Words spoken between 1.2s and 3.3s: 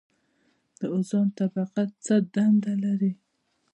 طبقه څه دنده لري؟